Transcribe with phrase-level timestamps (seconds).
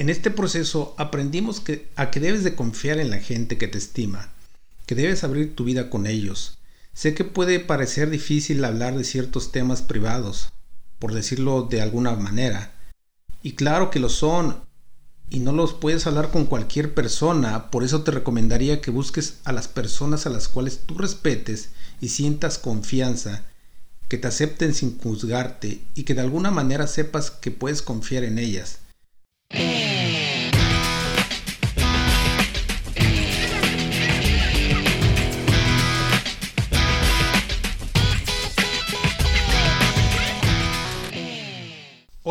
[0.00, 3.76] En este proceso aprendimos que, a que debes de confiar en la gente que te
[3.76, 4.30] estima,
[4.86, 6.56] que debes abrir tu vida con ellos.
[6.94, 10.54] Sé que puede parecer difícil hablar de ciertos temas privados,
[10.98, 12.72] por decirlo de alguna manera,
[13.42, 14.62] y claro que lo son,
[15.28, 19.52] y no los puedes hablar con cualquier persona, por eso te recomendaría que busques a
[19.52, 23.44] las personas a las cuales tú respetes y sientas confianza,
[24.08, 28.38] que te acepten sin juzgarte y que de alguna manera sepas que puedes confiar en
[28.38, 28.78] ellas.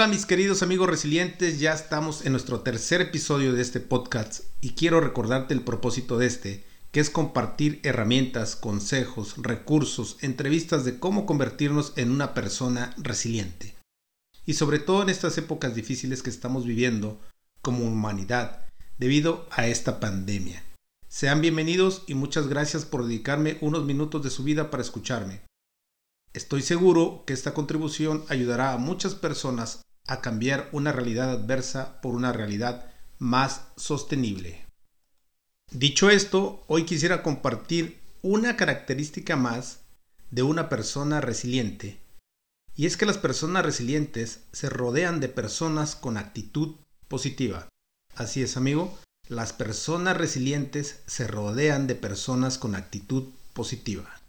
[0.00, 4.70] Hola mis queridos amigos resilientes, ya estamos en nuestro tercer episodio de este podcast y
[4.70, 11.26] quiero recordarte el propósito de este, que es compartir herramientas, consejos, recursos, entrevistas de cómo
[11.26, 13.74] convertirnos en una persona resiliente.
[14.46, 17.20] Y sobre todo en estas épocas difíciles que estamos viviendo
[17.60, 18.64] como humanidad
[18.96, 20.64] debido a esta pandemia.
[21.10, 25.42] Sean bienvenidos y muchas gracias por dedicarme unos minutos de su vida para escucharme.
[26.32, 32.14] Estoy seguro que esta contribución ayudará a muchas personas a cambiar una realidad adversa por
[32.14, 34.64] una realidad más sostenible.
[35.70, 39.80] Dicho esto, hoy quisiera compartir una característica más
[40.30, 42.00] de una persona resiliente,
[42.76, 46.76] y es que las personas resilientes se rodean de personas con actitud
[47.08, 47.68] positiva.
[48.14, 54.20] Así es, amigo, las personas resilientes se rodean de personas con actitud positiva.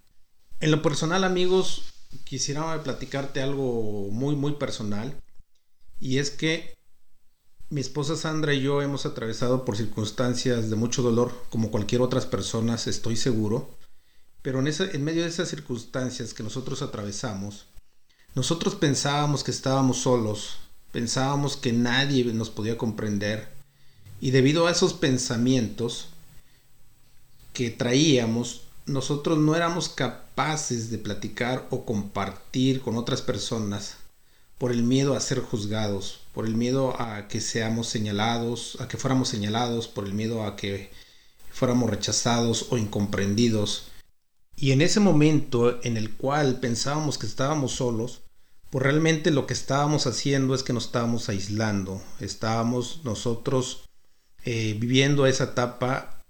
[0.60, 1.92] En lo personal, amigos,
[2.24, 5.20] quisiera platicarte algo muy, muy personal.
[6.02, 6.76] Y es que
[7.70, 12.26] mi esposa Sandra y yo hemos atravesado por circunstancias de mucho dolor, como cualquier otras
[12.26, 13.70] personas, estoy seguro.
[14.42, 17.68] Pero en, en medio de esas circunstancias que nosotros atravesamos,
[18.34, 20.58] nosotros pensábamos que estábamos solos,
[20.92, 23.48] pensábamos que nadie nos podía comprender.
[24.20, 26.08] Y debido a esos pensamientos
[27.54, 33.98] que traíamos, nosotros no éramos capaces de platicar o compartir con otras personas
[34.62, 38.96] por el miedo a ser juzgados, por el miedo a que seamos señalados, a que
[38.96, 40.92] fuéramos señalados, por el miedo a que
[41.52, 43.88] fuéramos rechazados o incomprendidos.
[44.56, 48.22] Y en ese momento en el cual pensábamos que estábamos solos,
[48.70, 53.90] pues realmente lo que estábamos haciendo es que nos estábamos aislando, estábamos nosotros
[54.46, 56.22] eh, viviendo esa etapa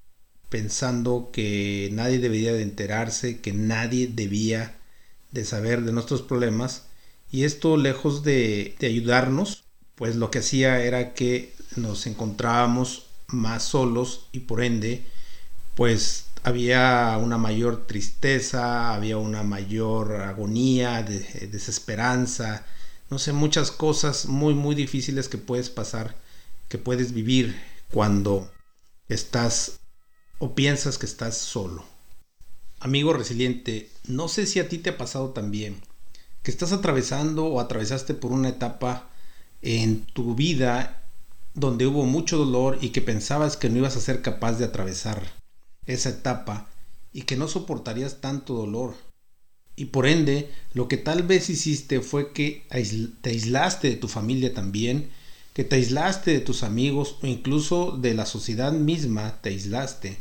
[0.47, 4.79] pensando que nadie debería de enterarse, que nadie debía
[5.31, 6.85] de saber de nuestros problemas.
[7.31, 9.63] Y esto lejos de, ayudarnos,
[9.95, 15.05] pues lo que hacía era que nos encontrábamos más solos y por ende,
[15.75, 22.65] pues había una mayor tristeza, había una mayor agonía, de, desesperanza,
[23.09, 26.15] no sé, muchas cosas muy, muy difíciles que puedes pasar,
[26.67, 27.55] que puedes vivir
[27.91, 28.51] cuando
[29.07, 29.79] estás
[30.39, 31.85] o piensas que estás solo.
[32.79, 35.81] Amigo resiliente, no sé si a ti te ha pasado también,
[36.43, 39.09] que estás atravesando o atravesaste por una etapa
[39.61, 41.03] en tu vida
[41.53, 45.21] donde hubo mucho dolor y que pensabas que no ibas a ser capaz de atravesar
[45.85, 46.67] esa etapa
[47.13, 48.95] y que no soportarías tanto dolor.
[49.75, 52.65] Y por ende, lo que tal vez hiciste fue que
[53.21, 55.09] te aislaste de tu familia también,
[55.53, 60.17] que te aislaste de tus amigos o incluso de la sociedad misma te aislaste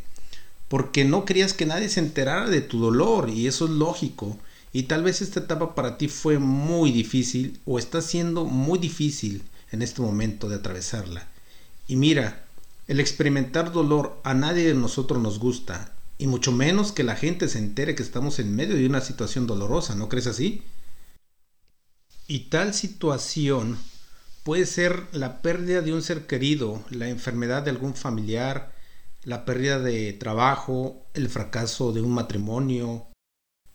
[0.70, 4.38] porque no querías que nadie se enterara de tu dolor y eso es lógico.
[4.72, 9.42] Y tal vez esta etapa para ti fue muy difícil o está siendo muy difícil
[9.72, 11.28] en este momento de atravesarla.
[11.88, 12.44] Y mira,
[12.86, 17.48] el experimentar dolor a nadie de nosotros nos gusta, y mucho menos que la gente
[17.48, 20.62] se entere que estamos en medio de una situación dolorosa, ¿no crees así?
[22.28, 23.78] Y tal situación
[24.44, 28.72] puede ser la pérdida de un ser querido, la enfermedad de algún familiar,
[29.24, 33.06] la pérdida de trabajo, el fracaso de un matrimonio,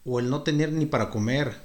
[0.05, 1.61] o el no tener ni para comer,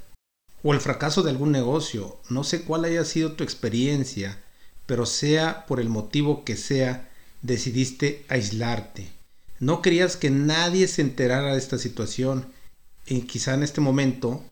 [0.62, 2.18] o el fracaso de algún negocio.
[2.28, 4.42] No sé cuál haya sido tu experiencia,
[4.86, 7.10] pero sea por el motivo que sea,
[7.42, 9.12] decidiste aislarte.
[9.58, 12.46] No querías que nadie se enterara de esta situación.
[13.06, 14.42] Y quizá en este momento,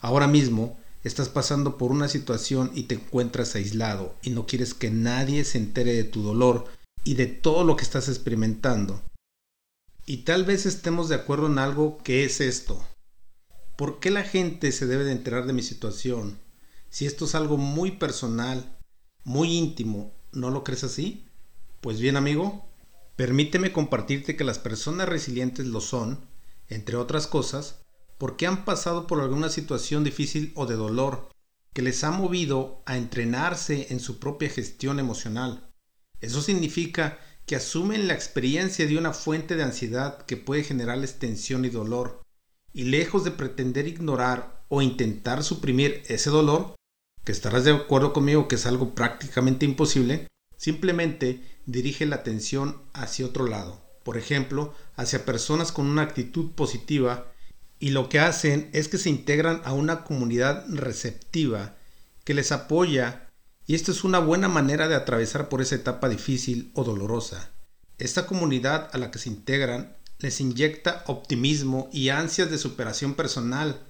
[0.00, 4.90] ahora mismo, estás pasando por una situación y te encuentras aislado y no quieres que
[4.90, 6.66] nadie se entere de tu dolor
[7.04, 9.02] y de todo lo que estás experimentando.
[10.06, 12.84] Y tal vez estemos de acuerdo en algo que es esto.
[13.76, 16.38] ¿Por qué la gente se debe de enterar de mi situación?
[16.90, 18.76] Si esto es algo muy personal,
[19.24, 21.26] muy íntimo, ¿no lo crees así?
[21.80, 22.66] Pues bien amigo,
[23.16, 26.20] permíteme compartirte que las personas resilientes lo son,
[26.68, 27.82] entre otras cosas,
[28.18, 31.28] porque han pasado por alguna situación difícil o de dolor
[31.72, 35.68] que les ha movido a entrenarse en su propia gestión emocional
[36.20, 41.64] Eso significa que asumen la experiencia de una fuente de ansiedad que puede generarles tensión
[41.64, 42.21] y dolor,
[42.72, 46.74] y lejos de pretender ignorar o intentar suprimir ese dolor,
[47.24, 53.26] que estarás de acuerdo conmigo que es algo prácticamente imposible, simplemente dirige la atención hacia
[53.26, 57.32] otro lado, por ejemplo, hacia personas con una actitud positiva
[57.78, 61.76] y lo que hacen es que se integran a una comunidad receptiva
[62.24, 63.28] que les apoya
[63.66, 67.50] y esto es una buena manera de atravesar por esa etapa difícil o dolorosa.
[67.98, 73.80] Esta comunidad a la que se integran les inyecta optimismo y ansias de superación personal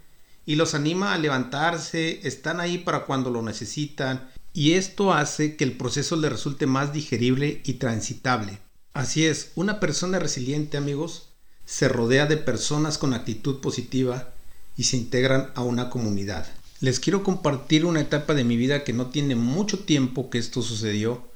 [0.44, 5.64] y los anima a levantarse, están ahí para cuando lo necesitan y esto hace que
[5.64, 8.58] el proceso les resulte más digerible y transitable.
[8.92, 11.28] Así es, una persona resiliente amigos
[11.64, 14.32] se rodea de personas con actitud positiva
[14.76, 16.46] y se integran a una comunidad.
[16.80, 20.62] Les quiero compartir una etapa de mi vida que no tiene mucho tiempo que esto
[20.62, 21.31] sucedió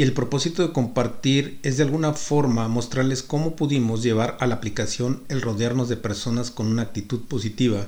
[0.00, 4.54] y el propósito de compartir es de alguna forma mostrarles cómo pudimos llevar a la
[4.54, 7.86] aplicación el rodearnos de personas con una actitud positiva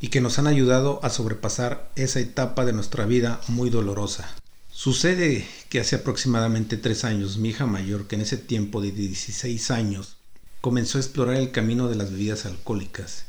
[0.00, 4.28] y que nos han ayudado a sobrepasar esa etapa de nuestra vida muy dolorosa.
[4.72, 9.70] Sucede que hace aproximadamente tres años mi hija mayor, que en ese tiempo de 16
[9.70, 10.16] años,
[10.60, 13.22] comenzó a explorar el camino de las bebidas alcohólicas.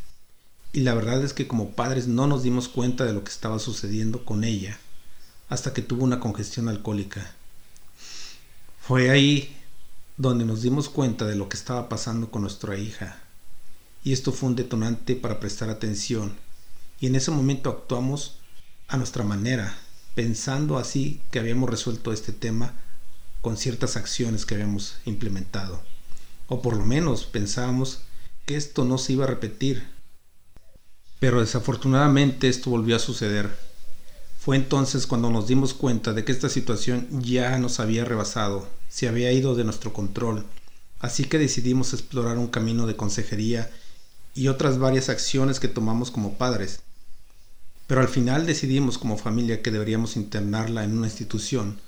[0.73, 3.59] Y la verdad es que como padres no nos dimos cuenta de lo que estaba
[3.59, 4.79] sucediendo con ella
[5.49, 7.36] hasta que tuvo una congestión alcohólica.
[8.87, 9.55] Fue ahí
[10.15, 13.19] donde nos dimos cuenta de lo que estaba pasando con nuestra hija.
[14.03, 16.35] Y esto fue un detonante para prestar atención.
[16.99, 18.39] Y en ese momento actuamos
[18.87, 19.77] a nuestra manera,
[20.15, 22.73] pensando así que habíamos resuelto este tema
[23.41, 25.83] con ciertas acciones que habíamos implementado
[26.47, 27.99] o por lo menos pensábamos
[28.45, 29.85] que esto no se iba a repetir.
[31.19, 33.66] Pero desafortunadamente esto volvió a suceder.
[34.47, 39.09] Fue entonces cuando nos dimos cuenta de que esta situación ya nos había rebasado, se
[39.09, 40.45] había ido de nuestro control,
[41.01, 43.69] así que decidimos explorar un camino de consejería
[44.35, 46.79] y otras varias acciones que tomamos como padres.
[47.87, 51.81] Pero al final decidimos como familia que deberíamos internarla en una institución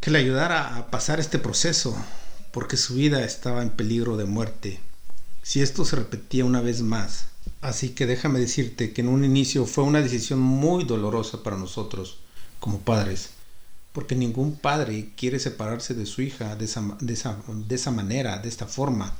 [0.00, 1.96] que le ayudara a pasar este proceso,
[2.52, 4.78] porque su vida estaba en peligro de muerte
[5.42, 7.26] si esto se repetía una vez más.
[7.64, 12.18] Así que déjame decirte que en un inicio fue una decisión muy dolorosa para nosotros
[12.60, 13.30] como padres,
[13.94, 18.36] porque ningún padre quiere separarse de su hija de esa, de esa, de esa manera,
[18.36, 19.16] de esta forma,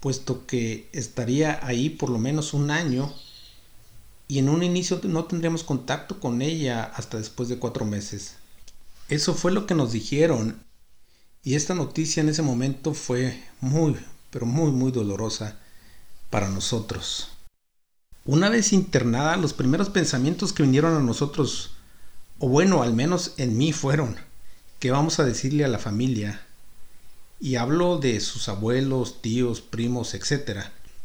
[0.00, 3.12] puesto que estaría ahí por lo menos un año
[4.28, 8.36] y en un inicio no tendríamos contacto con ella hasta después de cuatro meses.
[9.10, 10.64] Eso fue lo que nos dijeron
[11.42, 13.94] y esta noticia en ese momento fue muy,
[14.30, 15.58] pero muy, muy dolorosa
[16.30, 17.33] para nosotros.
[18.26, 21.72] Una vez internada, los primeros pensamientos que vinieron a nosotros,
[22.38, 24.16] o bueno, al menos en mí fueron,
[24.78, 26.40] ¿qué vamos a decirle a la familia?
[27.38, 30.60] Y hablo de sus abuelos, tíos, primos, etc.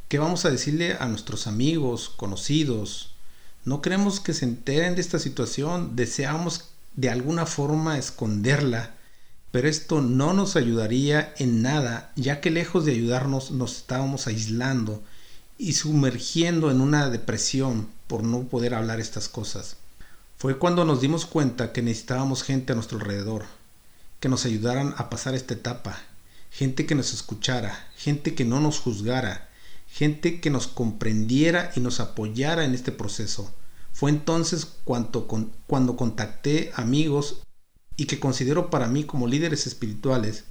[0.07, 3.15] ¿Qué vamos a decirle a nuestros amigos, conocidos?
[3.65, 8.95] No queremos que se enteren de esta situación, deseamos de alguna forma esconderla
[9.51, 15.03] pero esto no nos ayudaría en nada, ya que lejos de ayudarnos nos estábamos aislando
[15.61, 19.75] y sumergiendo en una depresión por no poder hablar estas cosas.
[20.37, 23.43] Fue cuando nos dimos cuenta que necesitábamos gente a nuestro alrededor,
[24.21, 26.01] que nos ayudaran a pasar esta etapa,
[26.49, 29.49] gente que nos escuchara, gente que no nos juzgara,
[29.91, 33.53] gente que nos comprendiera y nos apoyara en este proceso.
[33.91, 35.27] Fue entonces cuando,
[35.67, 37.41] cuando contacté amigos
[37.97, 40.45] y que considero para mí como líderes espirituales,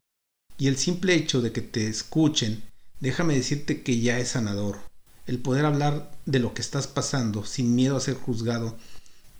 [0.59, 2.62] y el simple hecho de que te escuchen,
[3.00, 4.88] déjame decirte que ya es sanador.
[5.28, 8.78] El poder hablar de lo que estás pasando sin miedo a ser juzgado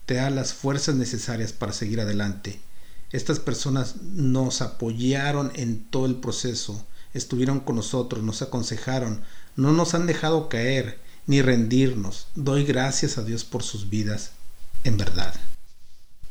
[0.05, 2.61] te da las fuerzas necesarias para seguir adelante.
[3.11, 9.23] Estas personas nos apoyaron en todo el proceso, estuvieron con nosotros, nos aconsejaron,
[9.57, 12.27] no nos han dejado caer ni rendirnos.
[12.35, 14.33] Doy gracias a Dios por sus vidas,
[14.85, 15.35] en verdad.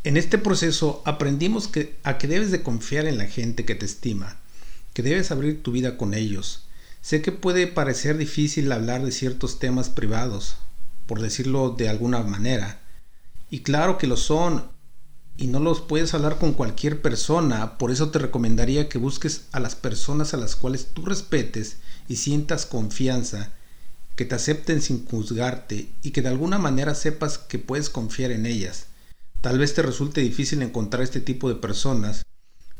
[0.03, 3.87] En este proceso aprendimos que, a que debes de confiar en la gente que te
[3.87, 4.37] estima,
[4.93, 6.66] que debes abrir tu vida con ellos.
[7.07, 10.57] Sé que puede parecer difícil hablar de ciertos temas privados,
[11.05, 12.81] por decirlo de alguna manera,
[13.49, 14.65] y claro que lo son,
[15.37, 19.61] y no los puedes hablar con cualquier persona, por eso te recomendaría que busques a
[19.61, 21.77] las personas a las cuales tú respetes
[22.09, 23.53] y sientas confianza,
[24.17, 28.45] que te acepten sin juzgarte y que de alguna manera sepas que puedes confiar en
[28.45, 28.87] ellas.
[29.39, 32.25] Tal vez te resulte difícil encontrar este tipo de personas,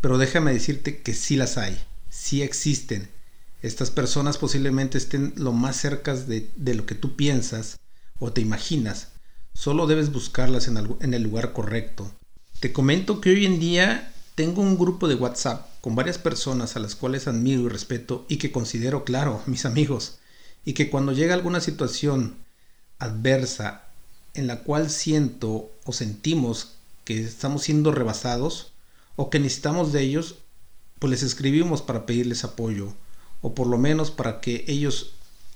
[0.02, 3.16] pero déjame decirte que sí las hay, sí existen.
[3.62, 7.80] Estas personas posiblemente estén lo más cerca de, lo que tú piensas
[8.20, 9.10] o te imaginas.
[9.54, 12.12] Solo debes buscarlas en, en el lugar correcto.
[12.60, 16.80] Te comento que hoy en día tengo un grupo de WhatsApp con varias personas a
[16.80, 20.20] las cuales admiro y respeto y que considero, claro, mis amigos,
[20.64, 22.36] y que cuando llega alguna situación
[23.00, 23.86] adversa
[24.36, 26.74] en la cual siento o sentimos
[27.06, 28.74] que estamos siendo rebasados
[29.16, 30.36] o que necesitamos de ellos,
[31.00, 32.94] pues les escribimos para pedirles apoyo
[33.42, 35.14] o por lo menos para que ellos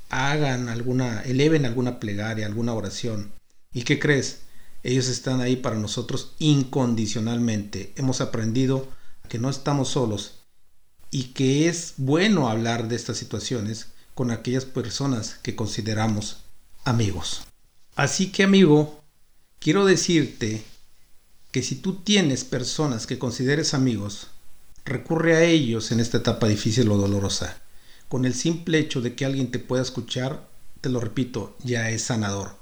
[0.10, 3.32] hagan alguna, eleven alguna plegaria, alguna oración.
[3.74, 4.42] ¿Y qué crees?
[4.84, 7.94] Ellos están ahí para nosotros incondicionalmente.
[7.96, 8.88] Hemos aprendido
[9.30, 10.40] que no estamos solos
[11.10, 16.44] y que es bueno hablar de estas situaciones con aquellas personas que consideramos
[16.84, 17.44] amigos.
[17.96, 19.02] Así que amigo,
[19.60, 20.64] quiero decirte
[21.52, 24.28] que si tú tienes personas que consideres amigos,
[24.86, 27.61] recurre a ellos en esta etapa difícil o dolorosa.
[28.12, 30.50] Con el simple hecho de que alguien te pueda escuchar,
[30.82, 32.58] te lo repito, ya es sanador.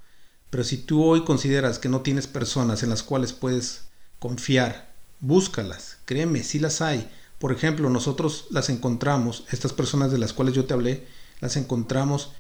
[0.51, 3.85] Pero si tú hoy consideras que no tienes personas en las cuales puedes
[4.19, 7.09] confiar, búscalas, créeme, si las hay.
[7.39, 11.07] Por ejemplo, nosotros las encontramos, estas personas de las cuales yo te hablé,
[11.39, 12.31] las encontramos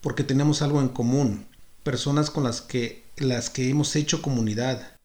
[0.00, 1.48] porque tenemos algo en común,
[1.82, 5.00] personas con las que, las que hemos hecho comunidad.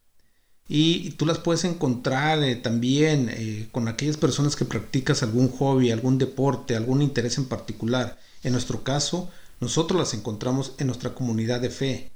[0.70, 5.92] Y, tú las puedes encontrar eh, también eh, con aquellas personas que practicas algún hobby,
[5.92, 8.20] algún deporte, algún interés en particular.
[8.44, 9.30] En nuestro caso,
[9.62, 12.12] nosotros las encontramos en nuestra comunidad de fe.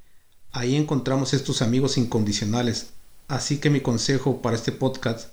[0.51, 2.87] Ahí encontramos estos amigos incondicionales.
[3.29, 5.29] Así que mi consejo para este podcast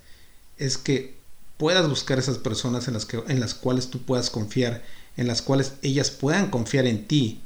[0.57, 1.17] es que
[1.57, 4.85] puedas buscar esas personas en las, que, en las cuales tú puedas confiar,
[5.17, 7.43] en las cuales ellas puedan confiar en ti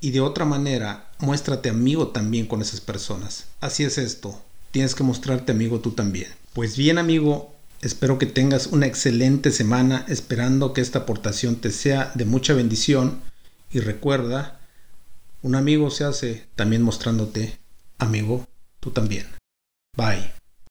[0.00, 3.46] y de otra manera, muéstrate amigo también con esas personas.
[3.60, 4.40] Así es esto.
[4.76, 6.28] Tienes que mostrarte amigo tú también.
[6.52, 12.12] Pues bien amigo, espero que tengas una excelente semana esperando que esta aportación te sea
[12.14, 13.22] de mucha bendición.
[13.70, 14.60] Y recuerda,
[15.40, 17.56] un amigo se hace también mostrándote
[17.96, 18.46] amigo
[18.78, 19.24] tú también.
[19.96, 20.30] Bye.